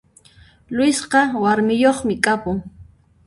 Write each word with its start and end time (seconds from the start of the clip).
Luisqa 0.77 1.21
warmiyoqmi 1.43 2.15
kapun 2.25 2.57